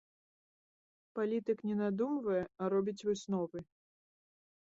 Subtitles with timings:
[1.19, 3.59] Палітык не надумвае, а робіць высновы.